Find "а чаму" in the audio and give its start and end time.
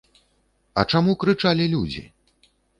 0.79-1.17